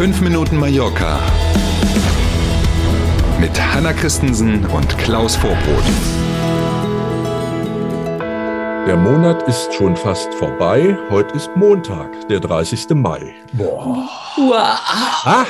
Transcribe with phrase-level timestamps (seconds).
[0.00, 1.20] 5 Minuten Mallorca
[3.38, 5.84] mit Hanna Christensen und Klaus Vorbrot.
[8.86, 10.96] Der Monat ist schon fast vorbei.
[11.10, 12.88] Heute ist Montag, der 30.
[12.94, 13.34] Mai.
[13.52, 14.08] Boah.
[15.26, 15.44] Ah,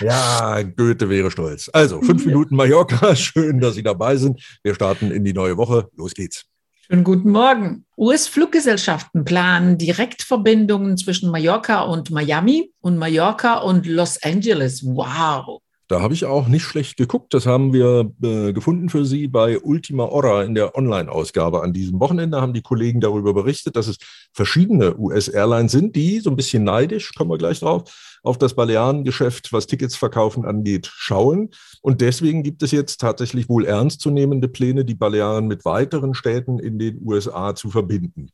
[0.00, 1.70] ja, Goethe wäre stolz.
[1.72, 3.16] Also, fünf Minuten Mallorca.
[3.16, 4.42] Schön, dass Sie dabei sind.
[4.62, 5.88] Wir starten in die neue Woche.
[5.96, 6.44] Los geht's.
[6.86, 7.86] Schönen guten Morgen.
[7.96, 14.84] US-Fluggesellschaften planen Direktverbindungen zwischen Mallorca und Miami und Mallorca und Los Angeles.
[14.84, 15.62] Wow.
[15.86, 17.34] Da habe ich auch nicht schlecht geguckt.
[17.34, 21.62] Das haben wir äh, gefunden für Sie bei Ultima Hora in der Online-Ausgabe.
[21.62, 23.98] An diesem Wochenende haben die Kollegen darüber berichtet, dass es
[24.32, 29.52] verschiedene US-Airlines sind, die so ein bisschen neidisch, kommen wir gleich drauf, auf das Balearengeschäft,
[29.52, 31.50] was Tickets verkaufen angeht, schauen.
[31.82, 36.78] Und deswegen gibt es jetzt tatsächlich wohl ernstzunehmende Pläne, die Balearen mit weiteren Städten in
[36.78, 38.30] den USA zu verbinden.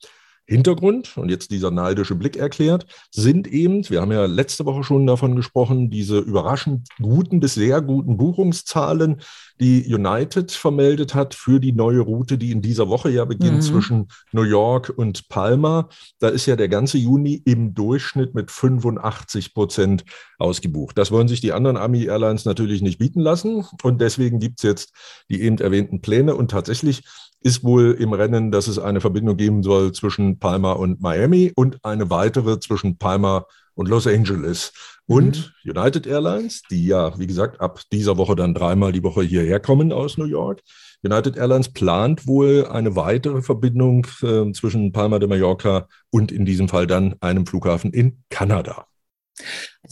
[0.50, 5.06] Hintergrund, und jetzt dieser neidische Blick erklärt, sind eben, wir haben ja letzte Woche schon
[5.06, 9.20] davon gesprochen, diese überraschend guten bis sehr guten Buchungszahlen,
[9.60, 13.60] die United vermeldet hat für die neue Route, die in dieser Woche ja beginnt mhm.
[13.60, 15.88] zwischen New York und Palma.
[16.18, 20.04] Da ist ja der ganze Juni im Durchschnitt mit 85 Prozent
[20.38, 20.96] ausgebucht.
[20.96, 23.66] Das wollen sich die anderen Army Airlines natürlich nicht bieten lassen.
[23.82, 24.94] Und deswegen gibt es jetzt
[25.28, 26.34] die eben erwähnten Pläne.
[26.34, 27.02] Und tatsächlich
[27.42, 31.84] ist wohl im Rennen, dass es eine Verbindung geben soll zwischen Palma und Miami und
[31.84, 33.44] eine weitere zwischen Palma
[33.80, 34.72] und Los Angeles.
[35.06, 35.70] Und mhm.
[35.70, 39.90] United Airlines, die ja, wie gesagt, ab dieser Woche dann dreimal die Woche hierher kommen
[39.90, 40.60] aus New York.
[41.02, 46.68] United Airlines plant wohl eine weitere Verbindung äh, zwischen Palma de Mallorca und in diesem
[46.68, 48.86] Fall dann einem Flughafen in Kanada.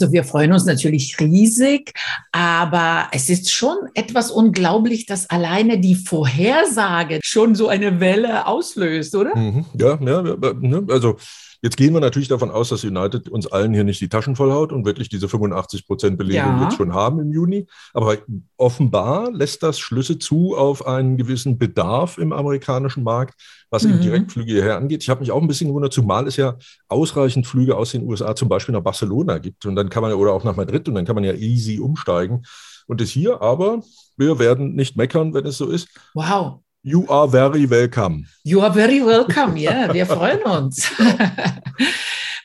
[0.01, 1.93] Also wir freuen uns natürlich riesig,
[2.33, 9.15] aber es ist schon etwas unglaublich, dass alleine die Vorhersage schon so eine Welle auslöst,
[9.17, 9.37] oder?
[9.37, 9.65] Mhm.
[9.75, 11.17] Ja, ja, ne, also
[11.61, 14.73] Jetzt gehen wir natürlich davon aus, dass United uns allen hier nicht die Taschen vollhaut
[14.73, 16.65] und wirklich diese 85 Prozent Belegung ja.
[16.65, 17.67] jetzt schon haben im Juni.
[17.93, 18.17] Aber
[18.57, 23.35] offenbar lässt das Schlüsse zu auf einen gewissen Bedarf im amerikanischen Markt,
[23.71, 23.91] was mhm.
[23.91, 25.03] eben Direktflüge hierher angeht.
[25.03, 28.37] Ich habe mich auch ein bisschen gewundert, zumal es ja ausreichend Flüge aus den USA
[28.37, 29.67] zum Beispiel nach Barcelona gibt.
[29.67, 32.45] Und dann kann man oder auch nach Madrid und dann kann man ja easy umsteigen.
[32.87, 33.83] Und das hier aber,
[34.17, 35.89] wir werden nicht meckern, wenn es so ist.
[36.15, 36.61] Wow.
[36.83, 38.25] You are very welcome.
[38.45, 40.91] You are very welcome, ja, yeah, wir freuen uns.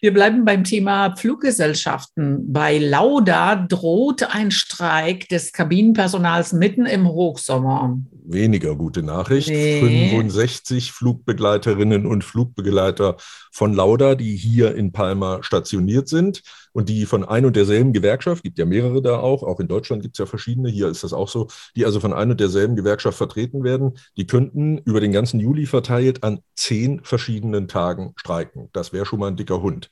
[0.03, 2.51] Wir bleiben beim Thema Fluggesellschaften.
[2.51, 7.99] Bei Lauda droht ein Streik des Kabinenpersonals mitten im Hochsommer.
[8.25, 9.47] Weniger gute Nachricht.
[9.47, 9.79] Nee.
[9.79, 13.15] 65 Flugbegleiterinnen und Flugbegleiter
[13.53, 16.41] von Lauda, die hier in Palma stationiert sind
[16.73, 20.01] und die von ein und derselben Gewerkschaft, gibt ja mehrere da auch, auch in Deutschland
[20.01, 22.75] gibt es ja verschiedene, hier ist das auch so, die also von ein und derselben
[22.75, 28.69] Gewerkschaft vertreten werden, die könnten über den ganzen Juli verteilt an zehn verschiedenen Tagen streiken.
[28.73, 29.89] Das wäre schon mal ein dicker Hund.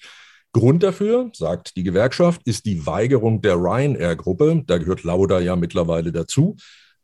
[0.54, 6.12] Grund dafür, sagt die Gewerkschaft, ist die Weigerung der Ryanair-Gruppe, da gehört Lauda ja mittlerweile
[6.12, 6.58] dazu,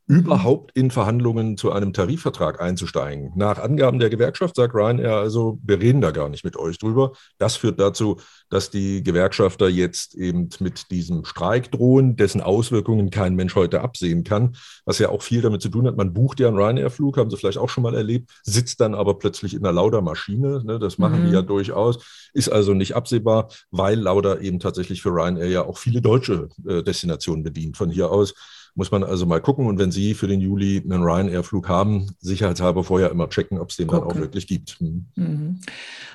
[0.07, 3.33] überhaupt in Verhandlungen zu einem Tarifvertrag einzusteigen.
[3.35, 7.11] Nach Angaben der Gewerkschaft sagt Ryanair also, wir reden da gar nicht mit euch drüber.
[7.37, 8.17] Das führt dazu,
[8.49, 14.23] dass die Gewerkschafter jetzt eben mit diesem Streik drohen, dessen Auswirkungen kein Mensch heute absehen
[14.23, 15.97] kann, was ja auch viel damit zu tun hat.
[15.97, 19.19] Man bucht ja einen Ryanair-Flug, haben Sie vielleicht auch schon mal erlebt, sitzt dann aber
[19.19, 20.63] plötzlich in einer Lauda-Maschine.
[20.63, 21.27] Ne, das machen mhm.
[21.27, 25.77] die ja durchaus, ist also nicht absehbar, weil Lauda eben tatsächlich für Ryanair ja auch
[25.77, 27.75] viele deutsche äh, Destinationen bedient.
[27.75, 28.33] Von hier aus
[28.77, 29.65] muss man also mal gucken.
[29.65, 33.77] Und wenn Sie für den Juli einen Ryanair-Flug haben, sicherheitshalber vorher immer checken, ob es
[33.77, 34.07] den Gucken.
[34.07, 34.77] dann auch wirklich gibt.
[34.79, 35.07] Hm.
[35.15, 35.59] Mhm.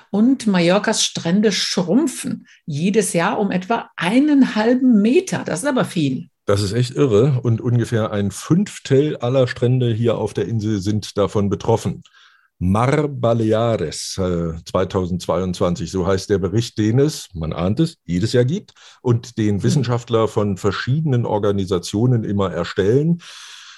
[0.09, 5.43] Und Mallorcas Strände schrumpfen jedes Jahr um etwa einen halben Meter.
[5.45, 6.29] Das ist aber viel.
[6.45, 7.41] Das ist echt irre.
[7.43, 12.03] Und ungefähr ein Fünftel aller Strände hier auf der Insel sind davon betroffen.
[12.63, 18.45] Mar Baleares äh, 2022, so heißt der Bericht, den es, man ahnt es, jedes Jahr
[18.45, 19.63] gibt und den hm.
[19.63, 23.21] Wissenschaftler von verschiedenen Organisationen immer erstellen.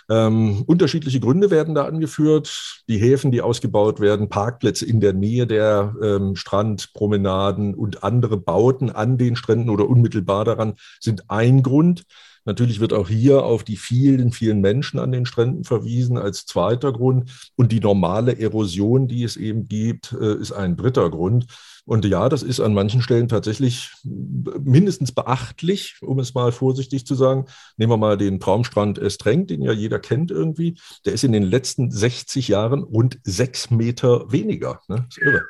[0.08, 2.84] Ähm, unterschiedliche Gründe werden da angeführt.
[2.88, 8.92] Die Häfen, die ausgebaut werden, Parkplätze in der Nähe der ähm, Strandpromenaden und andere Bauten
[8.92, 12.04] an den Stränden oder unmittelbar daran sind ein Grund.
[12.46, 16.94] Natürlich wird auch hier auf die vielen, vielen Menschen an den Stränden verwiesen als zweiter
[16.94, 17.52] Grund.
[17.56, 21.48] Und die normale Erosion, die es eben gibt, äh, ist ein dritter Grund.
[21.86, 27.14] Und ja, das ist an manchen Stellen tatsächlich mindestens beachtlich, um es mal vorsichtig zu
[27.14, 27.46] sagen.
[27.78, 30.78] Nehmen wir mal den Traumstrand Estrenk, den ja jeder kennt irgendwie.
[31.06, 34.82] Der ist in den letzten 60 Jahren rund sechs Meter weniger.
[34.88, 35.06] Ne?
[35.08, 35.44] Das ist irre.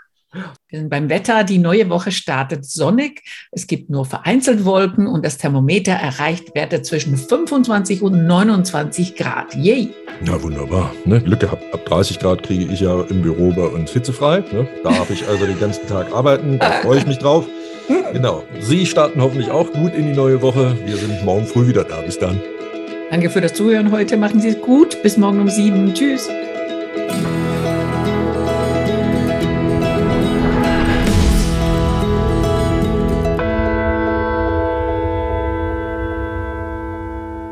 [0.83, 1.43] Beim Wetter.
[1.43, 3.23] Die neue Woche startet sonnig.
[3.51, 9.55] Es gibt nur vereinzelt Wolken und das Thermometer erreicht Werte zwischen 25 und 29 Grad.
[9.55, 9.93] Yay!
[10.25, 10.91] Ja, wunderbar.
[11.05, 11.21] Ne?
[11.21, 11.63] Glück gehabt.
[11.73, 14.39] Ab 30 Grad kriege ich ja im Büro bei uns hitzefrei.
[14.51, 14.67] Ne?
[14.83, 16.59] Darf ich also den ganzen Tag arbeiten.
[16.59, 17.45] Da freue ich mich drauf.
[18.13, 18.43] Genau.
[18.59, 20.77] Sie starten hoffentlich auch gut in die neue Woche.
[20.85, 22.01] Wir sind morgen früh wieder da.
[22.01, 22.41] Bis dann.
[23.11, 24.17] Danke für das Zuhören heute.
[24.17, 25.01] Machen Sie es gut.
[25.03, 25.93] Bis morgen um sieben.
[25.93, 26.29] Tschüss.